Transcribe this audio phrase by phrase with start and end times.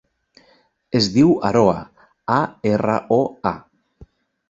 [0.99, 1.77] Es diu Aroa:
[2.39, 2.41] a,
[2.73, 4.13] erra, o, a.